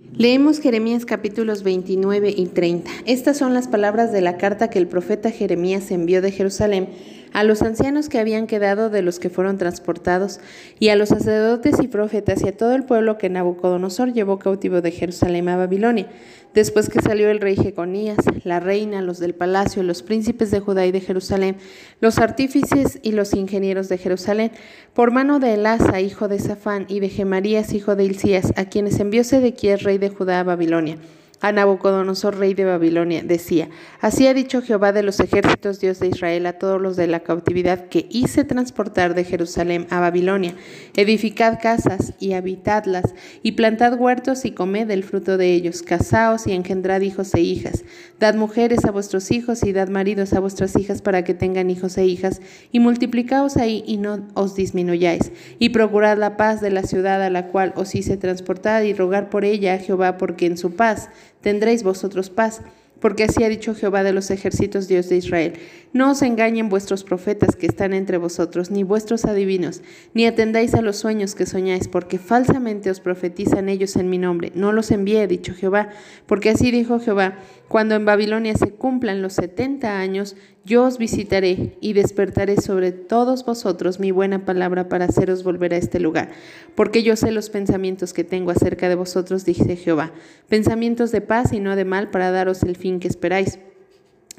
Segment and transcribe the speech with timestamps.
[0.00, 2.90] Leemos Jeremías capítulos 29 y 30.
[3.06, 6.88] Estas son las palabras de la carta que el profeta Jeremías envió de Jerusalén
[7.32, 10.40] a los ancianos que habían quedado de los que fueron transportados,
[10.78, 14.80] y a los sacerdotes y profetas y a todo el pueblo que Nabucodonosor llevó cautivo
[14.80, 16.08] de Jerusalén a Babilonia,
[16.54, 20.86] después que salió el rey Jeconías, la reina, los del palacio, los príncipes de Judá
[20.86, 21.56] y de Jerusalén,
[22.00, 24.52] los artífices y los ingenieros de Jerusalén,
[24.94, 28.98] por mano de Elasa, hijo de Safán, y de Gemarías, hijo de Hilcías, a quienes
[29.00, 30.98] envió Sedequías, rey de Judá, a Babilonia
[31.40, 33.68] a Nabucodonosor, rey de Babilonia, decía,
[34.00, 37.20] Así ha dicho Jehová de los ejércitos, Dios de Israel, a todos los de la
[37.20, 40.54] cautividad que hice transportar de Jerusalén a Babilonia.
[40.96, 45.82] Edificad casas y habitadlas, y plantad huertos y comed el fruto de ellos.
[45.82, 47.84] Casaos y engendrad hijos e hijas.
[48.18, 51.98] Dad mujeres a vuestros hijos y dad maridos a vuestras hijas para que tengan hijos
[51.98, 52.40] e hijas,
[52.72, 55.30] y multiplicaos ahí y no os disminuyáis.
[55.58, 59.30] Y procurad la paz de la ciudad a la cual os hice transportar y rogar
[59.30, 61.08] por ella a Jehová, porque en su paz
[61.40, 62.62] tendréis vosotros paz.
[63.00, 65.52] Porque así ha dicho Jehová de los ejércitos, Dios de Israel.
[65.92, 69.82] No os engañen vuestros profetas que están entre vosotros, ni vuestros adivinos,
[70.14, 74.50] ni atendáis a los sueños que soñáis, porque falsamente os profetizan ellos en mi nombre.
[74.54, 75.90] No los envíe, dicho Jehová,
[76.26, 81.76] porque así dijo Jehová, cuando en Babilonia se cumplan los setenta años, yo os visitaré
[81.80, 86.30] y despertaré sobre todos vosotros mi buena palabra para haceros volver a este lugar,
[86.74, 90.12] porque yo sé los pensamientos que tengo acerca de vosotros, dice Jehová,
[90.48, 93.58] pensamientos de paz y no de mal para daros el fin que esperáis.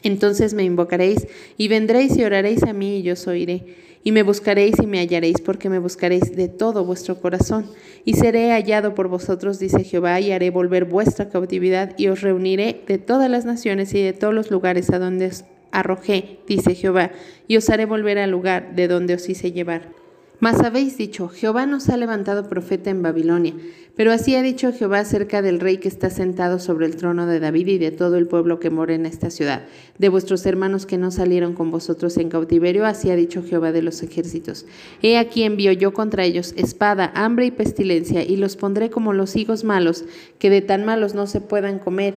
[0.02, 3.89] Entonces me invocaréis y vendréis y oraréis a mí y yo os oiré.
[4.04, 7.66] Y me buscaréis y me hallaréis porque me buscaréis de todo vuestro corazón.
[8.06, 12.82] Y seré hallado por vosotros, dice Jehová, y haré volver vuestra cautividad y os reuniré
[12.88, 17.12] de todas las naciones y de todos los lugares a donde os arrojé, dice Jehová,
[17.48, 19.99] y os haré volver al lugar de donde os hice llevar.
[20.40, 23.54] Mas habéis dicho, Jehová nos ha levantado profeta en Babilonia.
[24.00, 27.42] Pero así ha dicho Jehová acerca del rey que está sentado sobre el trono de
[27.42, 29.64] David y de todo el pueblo que mora en esta ciudad,
[29.98, 33.82] de vuestros hermanos que no salieron con vosotros en cautiverio, así ha dicho Jehová de
[33.82, 34.66] los ejércitos.
[35.02, 39.36] He aquí envío yo contra ellos espada, hambre y pestilencia, y los pondré como los
[39.36, 40.06] higos malos,
[40.38, 42.14] que de tan malos no se puedan comer,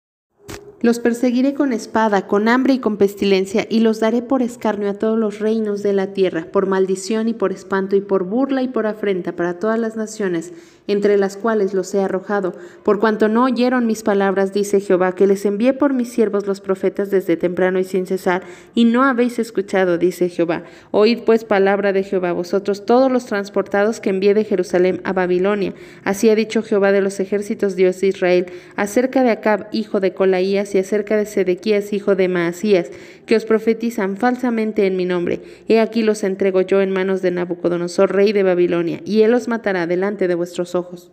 [0.83, 4.95] los perseguiré con espada, con hambre y con pestilencia, y los daré por escarnio a
[4.95, 8.69] todos los reinos de la tierra, por maldición y por espanto, y por burla y
[8.69, 10.55] por afrenta para todas las naciones,
[10.87, 15.27] entre las cuales los he arrojado, por cuanto no oyeron mis palabras, dice Jehová, que
[15.27, 18.43] les envié por mis siervos los profetas desde temprano y sin cesar,
[18.75, 20.65] y no habéis escuchado, dice Jehová.
[20.91, 25.75] Oíd pues palabra de Jehová, vosotros todos los transportados que envié de Jerusalén a Babilonia.
[26.05, 30.15] Así ha dicho Jehová de los ejércitos, Dios de Israel, acerca de Acab, hijo de
[30.15, 32.91] Colaías, y acerca de Sedequías, hijo de Maasías,
[33.26, 35.41] que os profetizan falsamente en mi nombre.
[35.69, 39.48] He aquí los entrego yo en manos de Nabucodonosor, rey de Babilonia, y él os
[39.48, 41.12] matará delante de vuestros ojos.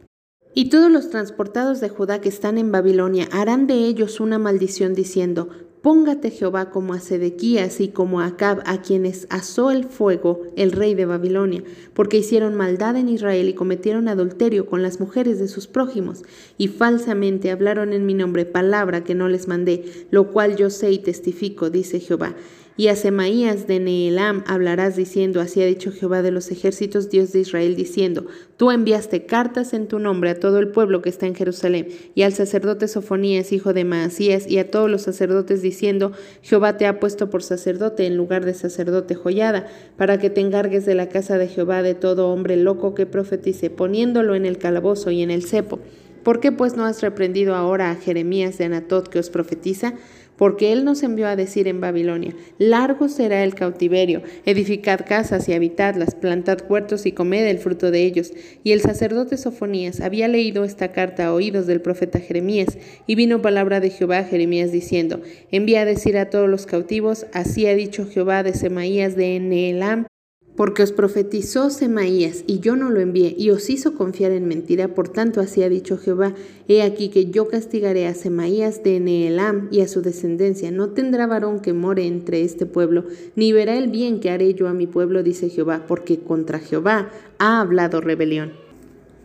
[0.54, 4.96] Y todos los transportados de Judá que están en Babilonia harán de ellos una maldición
[4.96, 5.50] diciendo,
[5.82, 10.72] Póngate Jehová como a Sedequías y como a Acab, a quienes asó el fuego el
[10.72, 15.48] rey de Babilonia, porque hicieron maldad en Israel y cometieron adulterio con las mujeres de
[15.48, 16.24] sus prójimos,
[16.58, 20.92] y falsamente hablaron en mi nombre palabra que no les mandé, lo cual yo sé
[20.92, 22.36] y testifico, dice Jehová.
[22.80, 27.34] Y a Semaías de Neelam hablarás diciendo, así ha dicho Jehová de los ejércitos, Dios
[27.34, 31.26] de Israel, diciendo, tú enviaste cartas en tu nombre a todo el pueblo que está
[31.26, 36.12] en Jerusalén, y al sacerdote Sofonías, hijo de Maasías, y a todos los sacerdotes, diciendo,
[36.44, 39.66] Jehová te ha puesto por sacerdote en lugar de sacerdote joyada,
[39.98, 43.72] para que te encargues de la casa de Jehová de todo hombre loco que profetice,
[43.72, 45.80] poniéndolo en el calabozo y en el cepo.
[46.22, 49.94] ¿Por qué pues no has reprendido ahora a Jeremías de Anatot que os profetiza?
[50.38, 55.54] Porque él nos envió a decir en Babilonia, largo será el cautiverio, edificad casas y
[55.54, 58.32] habitadlas, plantad huertos y comed el fruto de ellos.
[58.64, 62.78] Y el sacerdote Sofonías había leído esta carta a oídos del profeta Jeremías,
[63.08, 65.22] y vino palabra de Jehová a Jeremías diciendo,
[65.52, 70.08] envía a decir a todos los cautivos, así ha dicho Jehová de Semaías de Neelam,
[70.58, 74.88] porque os profetizó Semaías, y yo no lo envié, y os hizo confiar en mentira,
[74.88, 76.34] por tanto así ha dicho Jehová,
[76.68, 81.28] he aquí que yo castigaré a Semaías de Neelam y a su descendencia, no tendrá
[81.28, 83.06] varón que more entre este pueblo,
[83.36, 87.12] ni verá el bien que haré yo a mi pueblo, dice Jehová, porque contra Jehová
[87.38, 88.52] ha hablado rebelión.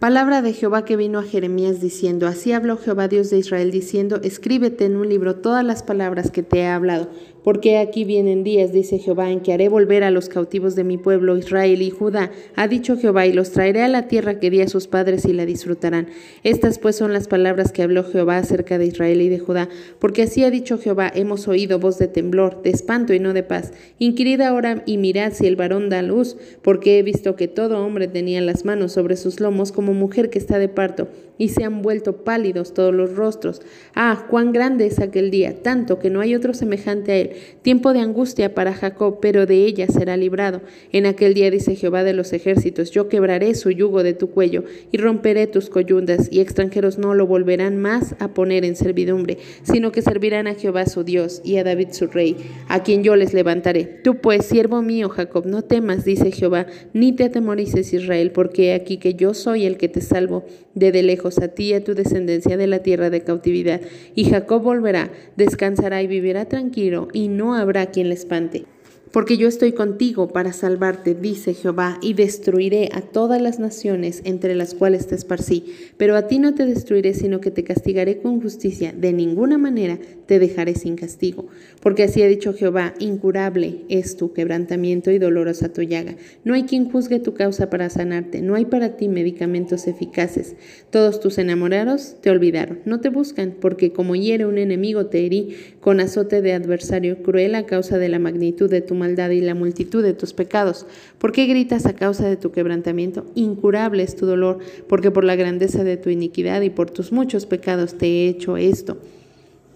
[0.00, 4.18] Palabra de Jehová que vino a Jeremías diciendo, así habló Jehová Dios de Israel diciendo,
[4.22, 7.08] escríbete en un libro todas las palabras que te he hablado
[7.42, 10.96] porque aquí vienen días, dice Jehová, en que haré volver a los cautivos de mi
[10.96, 14.60] pueblo Israel y Judá, ha dicho Jehová, y los traeré a la tierra que di
[14.60, 16.08] a sus padres y la disfrutarán.
[16.44, 19.68] Estas pues son las palabras que habló Jehová acerca de Israel y de Judá,
[19.98, 23.42] porque así ha dicho Jehová, hemos oído voz de temblor, de espanto y no de
[23.42, 23.72] paz.
[23.98, 28.08] Inquirid ahora y mirad si el varón da luz, porque he visto que todo hombre
[28.08, 31.82] tenía las manos sobre sus lomos como mujer que está de parto, y se han
[31.82, 33.62] vuelto pálidos todos los rostros.
[33.94, 37.31] Ah, cuán grande es aquel día, tanto que no hay otro semejante a él.
[37.62, 40.60] Tiempo de angustia para Jacob, pero de ella será librado.
[40.92, 44.64] En aquel día dice Jehová de los ejércitos, yo quebraré su yugo de tu cuello
[44.90, 49.92] y romperé tus coyundas, y extranjeros no lo volverán más a poner en servidumbre, sino
[49.92, 52.36] que servirán a Jehová su Dios y a David su rey,
[52.68, 53.84] a quien yo les levantaré.
[53.84, 58.98] Tú pues, siervo mío Jacob, no temas, dice Jehová, ni te atemorices Israel, porque aquí
[58.98, 60.44] que yo soy el que te salvo
[60.74, 63.80] de lejos a ti y a tu descendencia de la tierra de cautividad.
[64.14, 68.64] Y Jacob volverá, descansará y vivirá tranquilo, y no habrá quien le espante.
[69.12, 74.54] Porque yo estoy contigo para salvarte, dice Jehová, y destruiré a todas las naciones entre
[74.54, 75.66] las cuales te esparcí.
[75.98, 78.94] Pero a ti no te destruiré, sino que te castigaré con justicia.
[78.96, 81.48] De ninguna manera te dejaré sin castigo.
[81.82, 86.16] Porque así ha dicho Jehová, incurable es tu quebrantamiento y dolorosa tu llaga.
[86.44, 90.56] No hay quien juzgue tu causa para sanarte, no hay para ti medicamentos eficaces.
[90.88, 95.54] Todos tus enamorados te olvidaron, no te buscan, porque como hiere un enemigo te herí
[95.80, 99.54] con azote de adversario cruel a causa de la magnitud de tu maldad y la
[99.54, 100.86] multitud de tus pecados.
[101.18, 103.26] ¿Por qué gritas a causa de tu quebrantamiento?
[103.34, 104.58] Incurable es tu dolor,
[104.88, 108.56] porque por la grandeza de tu iniquidad y por tus muchos pecados te he hecho
[108.56, 108.98] esto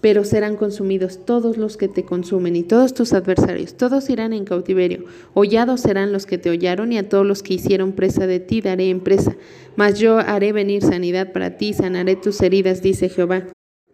[0.01, 4.45] pero serán consumidos todos los que te consumen y todos tus adversarios, todos irán en
[4.45, 5.05] cautiverio.
[5.33, 8.61] Hollados serán los que te hollaron y a todos los que hicieron presa de ti
[8.61, 9.35] daré en presa.
[9.75, 13.47] Mas yo haré venir sanidad para ti, sanaré tus heridas, dice Jehová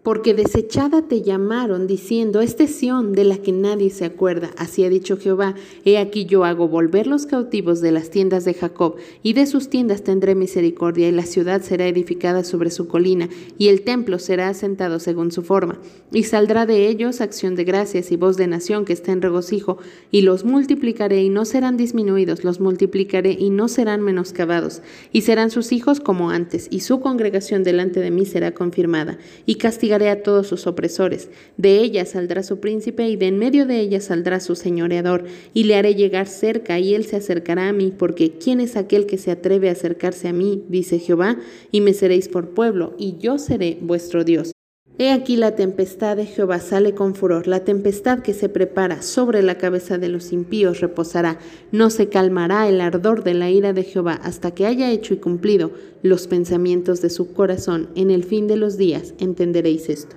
[0.03, 4.51] porque desechada te llamaron, diciendo, esta es Sión de la que nadie se acuerda.
[4.57, 5.55] Así ha dicho Jehová,
[5.85, 9.69] he aquí yo hago volver los cautivos de las tiendas de Jacob, y de sus
[9.69, 14.49] tiendas tendré misericordia, y la ciudad será edificada sobre su colina, y el templo será
[14.49, 15.79] asentado según su forma.
[16.11, 19.77] Y saldrá de ellos acción de gracias y voz de nación que está en regocijo,
[20.11, 24.81] y los multiplicaré y no serán disminuidos, los multiplicaré y no serán menoscabados,
[25.13, 29.55] y serán sus hijos como antes, y su congregación delante de mí será confirmada, y
[29.55, 31.29] castigaré a todos sus opresores.
[31.57, 35.65] De ella saldrá su príncipe y de en medio de ella saldrá su señoreador, y
[35.65, 39.17] le haré llegar cerca y él se acercará a mí, porque ¿quién es aquel que
[39.17, 40.63] se atreve a acercarse a mí?
[40.69, 41.37] dice Jehová,
[41.71, 44.52] y me seréis por pueblo, y yo seré vuestro Dios.
[44.99, 49.41] He aquí la tempestad de Jehová sale con furor, la tempestad que se prepara sobre
[49.41, 51.39] la cabeza de los impíos reposará,
[51.71, 55.17] no se calmará el ardor de la ira de Jehová hasta que haya hecho y
[55.17, 55.71] cumplido
[56.03, 57.89] los pensamientos de su corazón.
[57.95, 60.15] En el fin de los días entenderéis esto.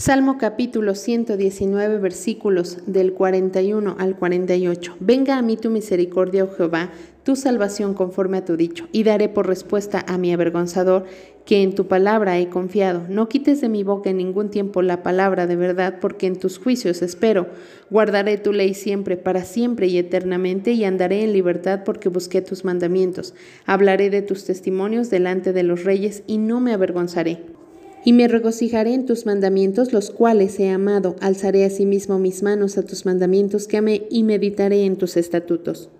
[0.00, 4.96] Salmo capítulo 119 versículos del 41 al 48.
[4.98, 6.88] Venga a mí tu misericordia, oh Jehová,
[7.22, 11.04] tu salvación conforme a tu dicho, y daré por respuesta a mi avergonzador
[11.44, 13.02] que en tu palabra he confiado.
[13.08, 16.58] No quites de mi boca en ningún tiempo la palabra de verdad, porque en tus
[16.58, 17.48] juicios espero.
[17.90, 22.64] Guardaré tu ley siempre, para siempre y eternamente, y andaré en libertad porque busqué tus
[22.64, 23.34] mandamientos.
[23.66, 27.38] Hablaré de tus testimonios delante de los reyes, y no me avergonzaré.
[28.04, 31.16] Y me regocijaré en tus mandamientos, los cuales he amado.
[31.20, 35.90] Alzaré asimismo mis manos a tus mandamientos que amé y meditaré en tus estatutos.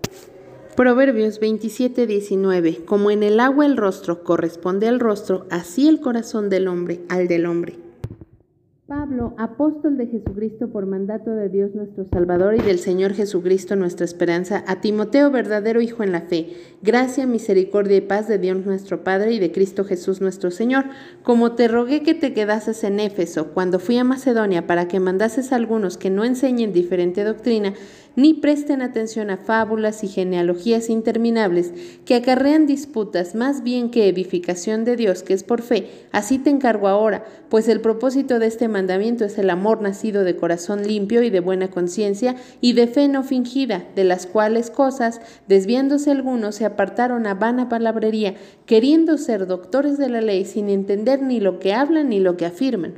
[0.81, 2.85] Proverbios 27, 19.
[2.85, 7.27] Como en el agua el rostro corresponde al rostro, así el corazón del hombre al
[7.27, 7.75] del hombre.
[8.91, 14.03] Pablo, apóstol de Jesucristo por mandato de Dios nuestro Salvador y del Señor Jesucristo nuestra
[14.03, 16.49] esperanza, a Timoteo, verdadero Hijo en la fe,
[16.81, 20.87] gracia, misericordia y paz de Dios nuestro Padre y de Cristo Jesús nuestro Señor,
[21.23, 25.53] como te rogué que te quedases en Éfeso cuando fui a Macedonia para que mandases
[25.53, 27.73] a algunos que no enseñen diferente doctrina,
[28.15, 31.71] ni presten atención a fábulas y genealogías interminables
[32.05, 35.87] que acarrean disputas más bien que edificación de Dios, que es por fe.
[36.11, 40.35] Así te encargo ahora, pues el propósito de este mandamiento es el amor nacido de
[40.35, 45.21] corazón limpio y de buena conciencia y de fe no fingida, de las cuales cosas,
[45.47, 48.33] desviándose algunos, se apartaron a vana palabrería,
[48.65, 52.47] queriendo ser doctores de la ley sin entender ni lo que hablan ni lo que
[52.47, 52.95] afirman.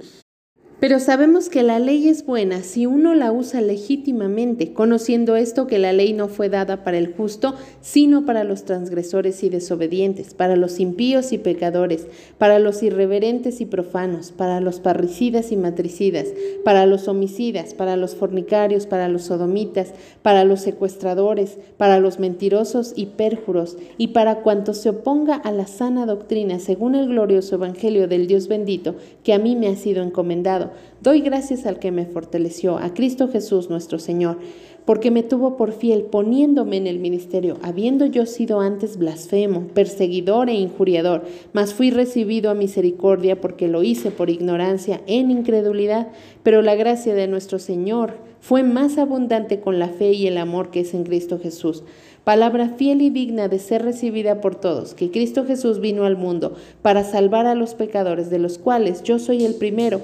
[0.83, 5.79] Pero sabemos que la ley es buena si uno la usa legítimamente, conociendo esto que
[5.79, 10.57] la ley no fue dada para el justo, sino para los transgresores y desobedientes, para
[10.57, 16.27] los impíos y pecadores, para los irreverentes y profanos, para los parricidas y matricidas,
[16.65, 22.91] para los homicidas, para los fornicarios, para los sodomitas, para los secuestradores, para los mentirosos
[22.97, 28.09] y pérjuros, y para cuanto se oponga a la sana doctrina según el glorioso Evangelio
[28.09, 32.05] del Dios bendito que a mí me ha sido encomendado Doy gracias al que me
[32.05, 34.37] fortaleció, a Cristo Jesús nuestro Señor,
[34.85, 40.49] porque me tuvo por fiel poniéndome en el ministerio, habiendo yo sido antes blasfemo, perseguidor
[40.49, 46.09] e injuriador, mas fui recibido a misericordia porque lo hice por ignorancia, en incredulidad,
[46.43, 50.69] pero la gracia de nuestro Señor fue más abundante con la fe y el amor
[50.69, 51.83] que es en Cristo Jesús.
[52.25, 56.55] Palabra fiel y digna de ser recibida por todos, que Cristo Jesús vino al mundo
[56.81, 60.01] para salvar a los pecadores, de los cuales yo soy el primero.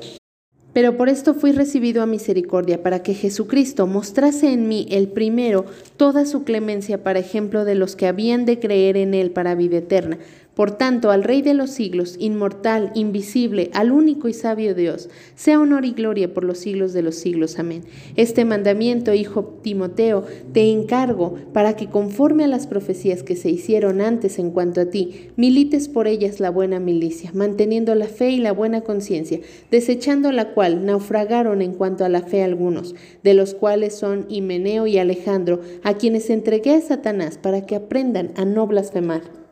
[0.73, 5.65] Pero por esto fui recibido a misericordia, para que Jesucristo mostrase en mí el primero
[5.97, 9.77] toda su clemencia para ejemplo de los que habían de creer en él para vida
[9.77, 10.19] eterna.
[10.59, 15.57] Por tanto, al Rey de los siglos, inmortal, invisible, al único y sabio Dios, sea
[15.57, 17.59] honor y gloria por los siglos de los siglos.
[17.59, 17.83] Amén.
[18.17, 24.01] Este mandamiento, hijo Timoteo, te encargo para que conforme a las profecías que se hicieron
[24.01, 28.39] antes en cuanto a ti, milites por ellas la buena milicia, manteniendo la fe y
[28.39, 29.39] la buena conciencia,
[29.71, 34.87] desechando la cual naufragaron en cuanto a la fe algunos, de los cuales son Himeneo
[34.87, 39.48] y Alejandro, a quienes entregué a Satanás para que aprendan a no blasfemar.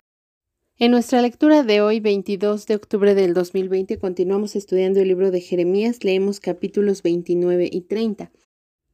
[0.80, 5.42] En nuestra lectura de hoy, 22 de octubre del 2020, continuamos estudiando el libro de
[5.42, 8.32] Jeremías, leemos capítulos 29 y 30.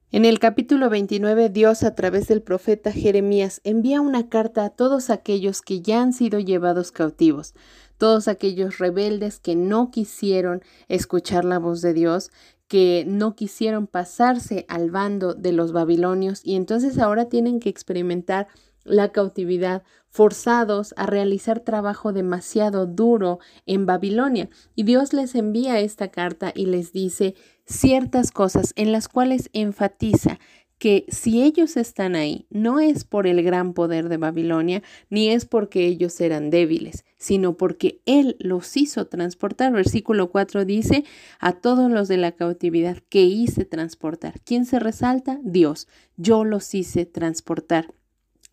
[0.10, 5.10] En el capítulo 29, Dios a través del profeta Jeremías envía una carta a todos
[5.10, 7.54] aquellos que ya han sido llevados cautivos,
[7.98, 12.32] todos aquellos rebeldes que no quisieron escuchar la voz de Dios,
[12.70, 18.48] que no quisieron pasarse al bando de los babilonios y entonces ahora tienen que experimentar
[18.86, 24.48] la cautividad, forzados a realizar trabajo demasiado duro en Babilonia.
[24.75, 27.34] Y Dios les envía esta carta y les dice
[27.65, 30.39] ciertas cosas en las cuales enfatiza
[30.77, 35.46] que si ellos están ahí, no es por el gran poder de Babilonia, ni es
[35.46, 39.72] porque ellos eran débiles, sino porque Él los hizo transportar.
[39.72, 41.05] Versículo 4 dice,
[41.39, 44.41] a todos los de la cautividad que hice transportar.
[44.41, 45.39] ¿Quién se resalta?
[45.41, 45.88] Dios.
[46.17, 47.93] Yo los hice transportar.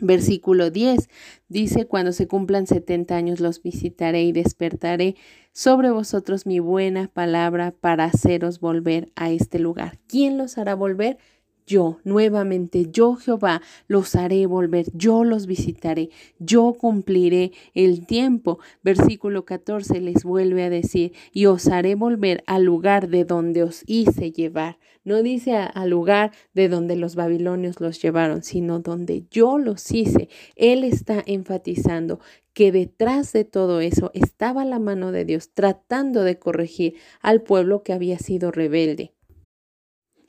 [0.00, 1.09] Versículo 10
[1.49, 5.16] dice, cuando se cumplan setenta años los visitaré y despertaré
[5.52, 9.99] sobre vosotros mi buena palabra para haceros volver a este lugar.
[10.07, 11.19] ¿Quién los hará volver?
[11.67, 18.59] Yo, nuevamente, yo Jehová, los haré volver, yo los visitaré, yo cumpliré el tiempo.
[18.83, 23.83] Versículo 14 les vuelve a decir, y os haré volver al lugar de donde os
[23.87, 24.79] hice llevar.
[25.02, 30.29] No dice al lugar de donde los babilonios los llevaron, sino donde yo los hice.
[30.57, 32.21] Él está enfatizando
[32.52, 37.83] que detrás de todo eso estaba la mano de Dios tratando de corregir al pueblo
[37.83, 39.12] que había sido rebelde.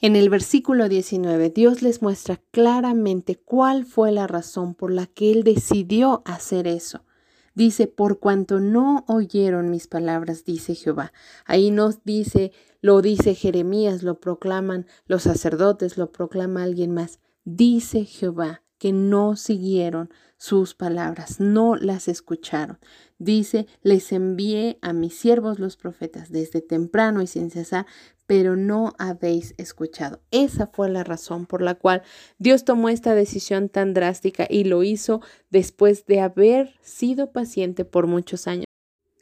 [0.03, 5.31] En el versículo 19, Dios les muestra claramente cuál fue la razón por la que
[5.31, 7.05] Él decidió hacer eso.
[7.53, 11.13] Dice, por cuanto no oyeron mis palabras, dice Jehová.
[11.45, 17.19] Ahí nos dice, lo dice Jeremías, lo proclaman los sacerdotes, lo proclama alguien más.
[17.43, 22.79] Dice Jehová que no siguieron sus palabras, no las escucharon.
[23.19, 27.85] Dice, les envié a mis siervos los profetas desde temprano y sin cesar,
[28.25, 30.23] pero no habéis escuchado.
[30.31, 32.01] Esa fue la razón por la cual
[32.39, 35.21] Dios tomó esta decisión tan drástica y lo hizo
[35.51, 38.70] después de haber sido paciente por muchos años.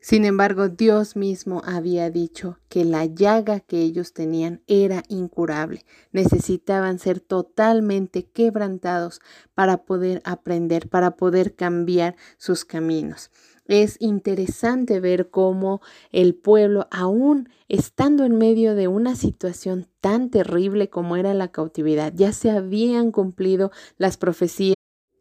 [0.09, 5.85] Sin embargo, Dios mismo había dicho que la llaga que ellos tenían era incurable.
[6.11, 9.21] Necesitaban ser totalmente quebrantados
[9.53, 13.29] para poder aprender, para poder cambiar sus caminos.
[13.65, 15.79] Es interesante ver cómo
[16.11, 22.13] el pueblo, aún estando en medio de una situación tan terrible como era la cautividad,
[22.15, 24.78] ya se habían cumplido las profecías.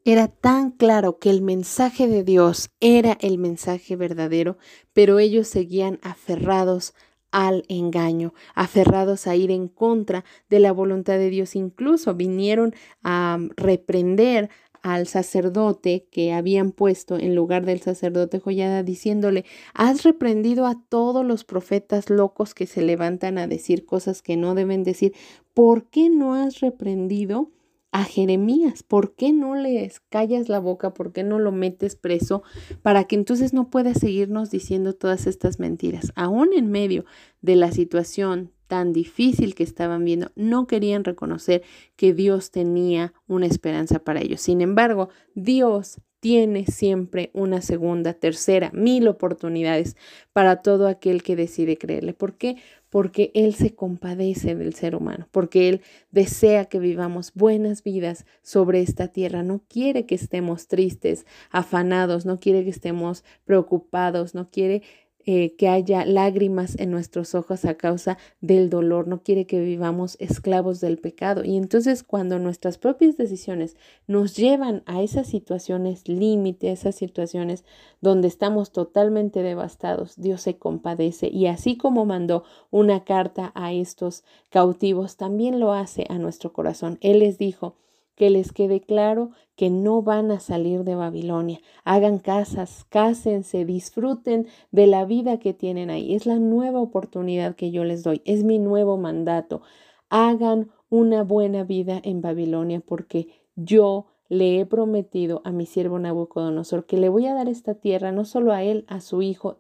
[0.09, 4.57] Era tan claro que el mensaje de Dios era el mensaje verdadero,
[4.95, 6.95] pero ellos seguían aferrados
[7.31, 11.55] al engaño, aferrados a ir en contra de la voluntad de Dios.
[11.55, 14.49] Incluso vinieron a reprender
[14.81, 21.23] al sacerdote que habían puesto en lugar del sacerdote Joyada, diciéndole, has reprendido a todos
[21.23, 25.13] los profetas locos que se levantan a decir cosas que no deben decir.
[25.53, 27.51] ¿Por qué no has reprendido
[27.93, 28.83] a Jeremías?
[28.83, 30.95] ¿Por qué no le callas la boca?
[30.95, 32.43] ¿Por qué no lo metes preso
[32.83, 36.13] para que entonces no pueda seguirnos diciendo todas estas mentiras?
[36.15, 37.05] Aún en medio
[37.41, 41.63] de la situación tan difícil que estaban viendo, no querían reconocer
[41.97, 44.43] que Dios tenía una esperanza para ellos.
[44.43, 49.97] Sin embargo, Dios tiene siempre una segunda, tercera, mil oportunidades
[50.33, 52.13] para todo aquel que decide creerle.
[52.13, 52.57] ¿Por qué?
[52.91, 58.81] Porque Él se compadece del ser humano, porque Él desea que vivamos buenas vidas sobre
[58.81, 59.43] esta tierra.
[59.43, 64.83] No quiere que estemos tristes, afanados, no quiere que estemos preocupados, no quiere
[65.31, 70.17] eh, que haya lágrimas en nuestros ojos a causa del dolor, no quiere que vivamos
[70.21, 71.45] esclavos del pecado.
[71.45, 77.67] Y entonces cuando nuestras propias decisiones nos llevan a esas situaciones límite, esas situaciones
[78.01, 84.25] donde estamos totalmente devastados, Dios se compadece y así como mandó una carta a estos
[84.49, 86.97] cautivos, también lo hace a nuestro corazón.
[87.03, 87.75] Él les dijo,
[88.19, 91.61] que les quede claro que no van a salir de Babilonia.
[91.85, 96.17] Hagan casas, cásense, disfruten de la vida que tienen ahí.
[96.17, 99.63] Es la nueva oportunidad que yo les doy, es mi nuevo mandato.
[100.11, 106.87] Hagan una buena vida en Babilonia porque yo le he prometido a mi siervo Nabucodonosor
[106.87, 109.59] que le voy a dar esta tierra no solo a él, a su hijo,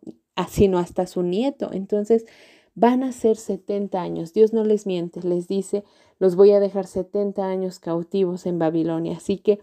[0.49, 1.71] sino hasta a su nieto.
[1.73, 2.27] Entonces,
[2.75, 4.33] van a ser 70 años.
[4.33, 5.85] Dios no les miente, les dice,
[6.19, 9.17] los voy a dejar 70 años cautivos en Babilonia.
[9.17, 9.61] Así que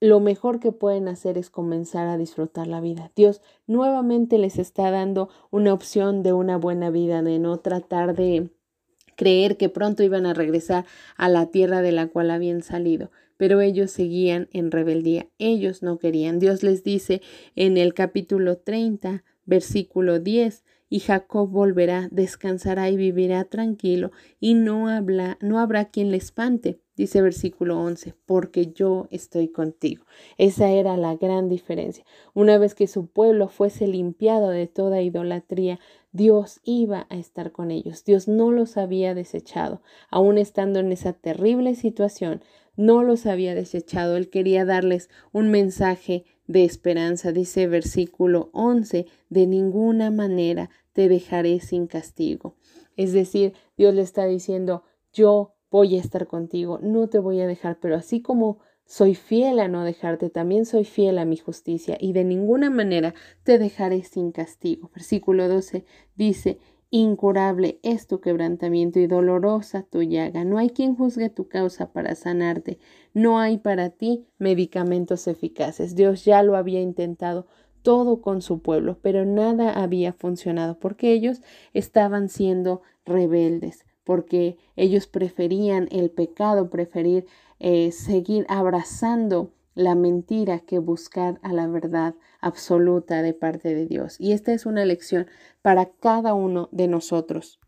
[0.00, 3.10] lo mejor que pueden hacer es comenzar a disfrutar la vida.
[3.16, 8.50] Dios nuevamente les está dando una opción de una buena vida, de no tratar de
[9.16, 10.84] creer que pronto iban a regresar
[11.16, 13.10] a la tierra de la cual habían salido.
[13.36, 16.38] Pero ellos seguían en rebeldía, ellos no querían.
[16.38, 17.22] Dios les dice
[17.56, 24.88] en el capítulo 30, versículo 10, y Jacob volverá, descansará y vivirá tranquilo, y no,
[24.88, 26.80] habla, no habrá quien le espante.
[26.96, 30.04] Dice versículo 11, porque yo estoy contigo.
[30.38, 32.04] Esa era la gran diferencia.
[32.34, 35.80] Una vez que su pueblo fuese limpiado de toda idolatría,
[36.12, 38.04] Dios iba a estar con ellos.
[38.04, 39.82] Dios no los había desechado.
[40.08, 42.42] Aún estando en esa terrible situación,
[42.76, 44.16] no los había desechado.
[44.16, 47.32] Él quería darles un mensaje de esperanza.
[47.32, 52.56] Dice versículo 11, de ninguna manera te dejaré sin castigo.
[52.96, 57.46] Es decir, Dios le está diciendo, yo voy a estar contigo, no te voy a
[57.46, 61.96] dejar, pero así como soy fiel a no dejarte, también soy fiel a mi justicia
[61.98, 64.90] y de ninguna manera te dejaré sin castigo.
[64.94, 65.84] Versículo 12
[66.14, 66.58] dice,
[66.96, 70.44] Incurable es tu quebrantamiento y dolorosa tu llaga.
[70.44, 72.78] No hay quien juzgue tu causa para sanarte.
[73.12, 75.96] No hay para ti medicamentos eficaces.
[75.96, 77.48] Dios ya lo había intentado
[77.82, 85.08] todo con su pueblo, pero nada había funcionado porque ellos estaban siendo rebeldes, porque ellos
[85.08, 87.26] preferían el pecado, preferir
[87.58, 94.16] eh, seguir abrazando la mentira que buscar a la verdad absoluta de parte de Dios.
[94.18, 95.26] Y esta es una lección
[95.62, 97.58] para cada uno de nosotros.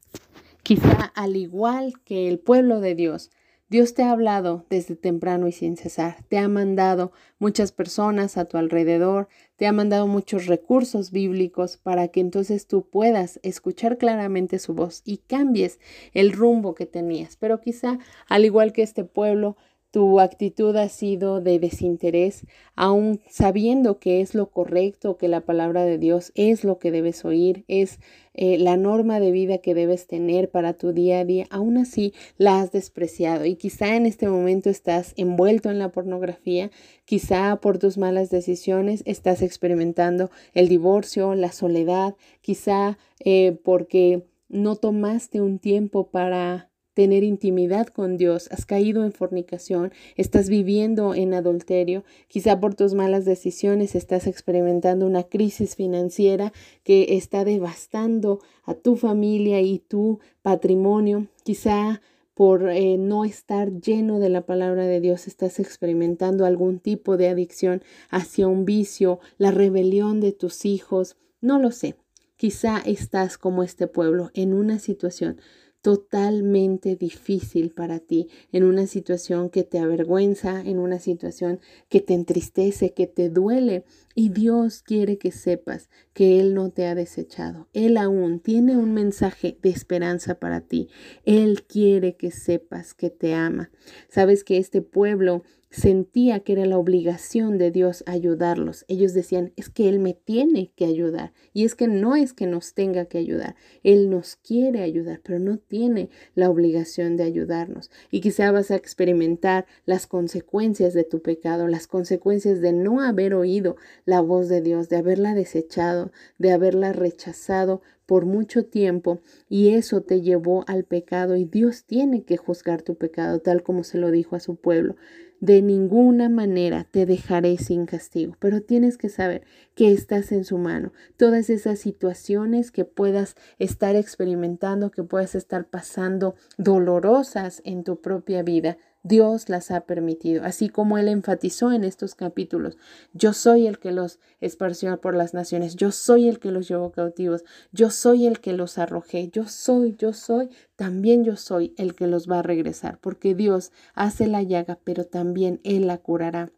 [0.62, 3.30] Quizá al igual que el pueblo de Dios,
[3.68, 8.44] Dios te ha hablado desde temprano y sin cesar, te ha mandado muchas personas a
[8.44, 14.60] tu alrededor, te ha mandado muchos recursos bíblicos para que entonces tú puedas escuchar claramente
[14.60, 15.80] su voz y cambies
[16.14, 17.36] el rumbo que tenías.
[17.36, 19.56] Pero quizá, al igual que este pueblo,
[19.96, 25.86] tu actitud ha sido de desinterés, aun sabiendo que es lo correcto, que la palabra
[25.86, 27.98] de Dios es lo que debes oír, es
[28.34, 32.12] eh, la norma de vida que debes tener para tu día a día, aún así
[32.36, 33.46] la has despreciado.
[33.46, 36.70] Y quizá en este momento estás envuelto en la pornografía,
[37.06, 44.76] quizá por tus malas decisiones estás experimentando el divorcio, la soledad, quizá eh, porque no
[44.76, 51.34] tomaste un tiempo para tener intimidad con Dios, has caído en fornicación, estás viviendo en
[51.34, 56.54] adulterio, quizá por tus malas decisiones estás experimentando una crisis financiera
[56.84, 62.00] que está devastando a tu familia y tu patrimonio, quizá
[62.32, 67.28] por eh, no estar lleno de la palabra de Dios, estás experimentando algún tipo de
[67.28, 71.96] adicción hacia un vicio, la rebelión de tus hijos, no lo sé.
[72.38, 75.40] Quizá estás como este pueblo en una situación
[75.86, 82.12] totalmente difícil para ti, en una situación que te avergüenza, en una situación que te
[82.12, 83.84] entristece, que te duele.
[84.16, 87.68] Y Dios quiere que sepas que Él no te ha desechado.
[87.72, 90.88] Él aún tiene un mensaje de esperanza para ti.
[91.24, 93.70] Él quiere que sepas que te ama.
[94.08, 95.44] Sabes que este pueblo
[95.76, 98.86] sentía que era la obligación de Dios ayudarlos.
[98.88, 101.34] Ellos decían, es que Él me tiene que ayudar.
[101.52, 103.56] Y es que no es que nos tenga que ayudar.
[103.82, 107.90] Él nos quiere ayudar, pero no tiene la obligación de ayudarnos.
[108.10, 113.34] Y quizá vas a experimentar las consecuencias de tu pecado, las consecuencias de no haber
[113.34, 119.74] oído la voz de Dios, de haberla desechado, de haberla rechazado por mucho tiempo y
[119.74, 123.98] eso te llevó al pecado y Dios tiene que juzgar tu pecado tal como se
[123.98, 124.96] lo dijo a su pueblo
[125.40, 129.42] de ninguna manera te dejaré sin castigo, pero tienes que saber
[129.74, 130.92] que estás en su mano.
[131.16, 138.42] Todas esas situaciones que puedas estar experimentando, que puedas estar pasando dolorosas en tu propia
[138.42, 142.76] vida, Dios las ha permitido, así como Él enfatizó en estos capítulos.
[143.12, 146.90] Yo soy el que los esparció por las naciones, yo soy el que los llevó
[146.90, 151.94] cautivos, yo soy el que los arrojé, yo soy, yo soy, también yo soy el
[151.94, 156.50] que los va a regresar, porque Dios hace la llaga, pero también Él la curará.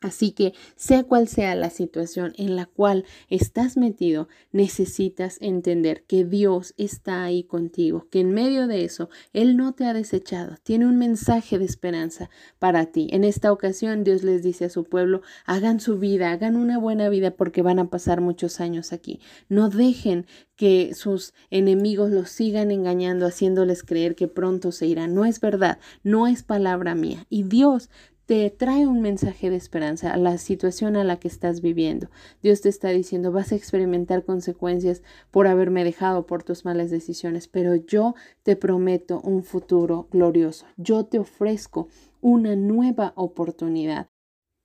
[0.00, 6.24] Así que, sea cual sea la situación en la cual estás metido, necesitas entender que
[6.24, 10.86] Dios está ahí contigo, que en medio de eso Él no te ha desechado, tiene
[10.86, 12.30] un mensaje de esperanza
[12.60, 13.08] para ti.
[13.10, 17.08] En esta ocasión Dios les dice a su pueblo, hagan su vida, hagan una buena
[17.08, 19.18] vida porque van a pasar muchos años aquí.
[19.48, 25.14] No dejen que sus enemigos los sigan engañando, haciéndoles creer que pronto se irán.
[25.14, 27.26] No es verdad, no es palabra mía.
[27.30, 27.90] Y Dios
[28.28, 32.10] te trae un mensaje de esperanza a la situación a la que estás viviendo.
[32.42, 37.48] Dios te está diciendo, vas a experimentar consecuencias por haberme dejado por tus malas decisiones,
[37.48, 40.66] pero yo te prometo un futuro glorioso.
[40.76, 41.88] Yo te ofrezco
[42.20, 44.10] una nueva oportunidad.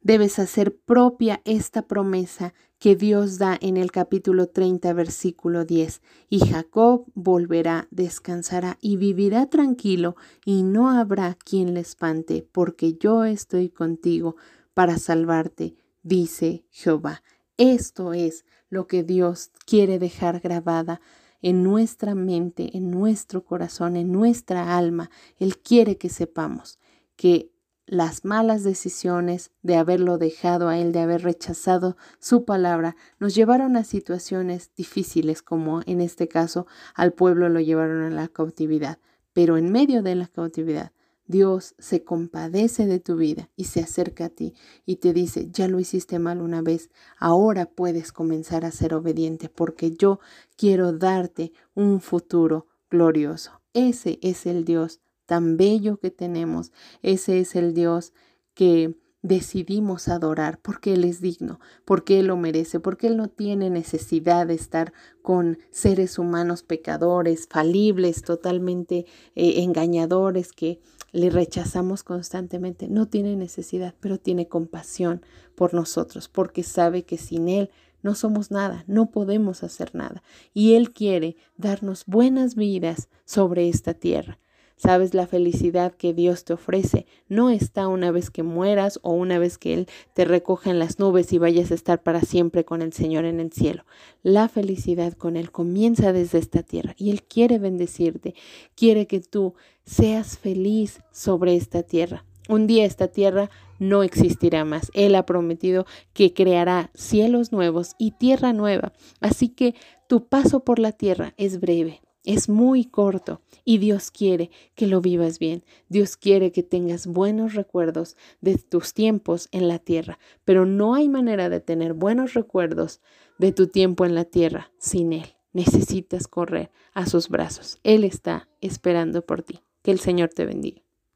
[0.02, 6.02] Debes hacer propia esta promesa que Dios da en el capítulo 30, versículo 10.
[6.28, 13.24] Y Jacob volverá, descansará y vivirá tranquilo, y no habrá quien le espante, porque yo
[13.24, 14.36] estoy contigo
[14.74, 17.24] para salvarte, dice Jehová.
[17.56, 21.00] Esto es lo que Dios quiere dejar grabada
[21.42, 25.10] en nuestra mente, en nuestro corazón, en nuestra alma.
[25.38, 26.80] Él quiere que sepamos
[27.16, 27.53] que
[27.86, 33.76] las malas decisiones de haberlo dejado a él, de haber rechazado su palabra, nos llevaron
[33.76, 36.66] a situaciones difíciles, como en este caso
[36.96, 39.00] al pueblo lo llevaron a la cautividad.
[39.34, 40.92] Pero en medio de la cautividad,
[41.26, 44.54] Dios se compadece de tu vida y se acerca a ti
[44.86, 49.50] y te dice, ya lo hiciste mal una vez, ahora puedes comenzar a ser obediente
[49.50, 50.20] porque yo
[50.58, 53.62] quiero darte un futuro glorioso.
[53.74, 55.00] Ese es el Dios
[55.34, 56.72] tan bello que tenemos.
[57.02, 58.14] Ese es el Dios
[58.54, 63.72] que decidimos adorar porque Él es digno, porque Él lo merece, porque Él no tiene
[63.72, 64.94] necesidad de estar
[65.24, 70.80] con seres humanos pecadores, falibles, totalmente eh, engañadores que
[71.12, 72.88] le rechazamos constantemente.
[72.88, 75.24] No tiene necesidad, pero tiene compasión
[75.56, 77.72] por nosotros, porque sabe que sin Él
[78.04, 80.22] no somos nada, no podemos hacer nada.
[80.54, 84.38] Y Él quiere darnos buenas vidas sobre esta tierra.
[84.76, 89.40] Sabes, la felicidad que Dios te ofrece no está una vez que mueras o una
[89.40, 92.82] vez que Él te recoja en las nubes y vayas a estar para siempre con
[92.82, 93.86] el Señor en el cielo.
[94.24, 98.36] La felicidad con Él comienza desde esta tierra y Él quiere bendecirte,
[98.76, 99.54] quiere que tú
[99.86, 102.26] seas feliz sobre esta tierra.
[102.50, 104.92] Un día esta tierra no existirá más.
[104.94, 108.92] Él ha prometido que creará cielos nuevos y tierra nueva.
[109.22, 109.76] Así que
[110.08, 115.02] tu paso por la tierra es breve es muy corto y Dios quiere que lo
[115.02, 115.64] vivas bien.
[115.90, 121.10] Dios quiere que tengas buenos recuerdos de tus tiempos en la tierra, pero no hay
[121.10, 123.02] manera de tener buenos recuerdos
[123.38, 125.36] de tu tiempo en la tierra sin Él.
[125.54, 127.80] Necesitas correr a sus brazos.
[127.84, 129.62] Él está esperando por ti.
[129.84, 130.83] Que el Señor te bendiga.